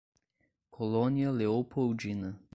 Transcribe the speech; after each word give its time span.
Colônia 0.71 1.29
Leopoldina 1.31 2.39